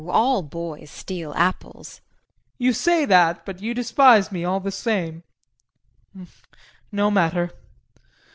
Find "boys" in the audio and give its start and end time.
0.41-0.89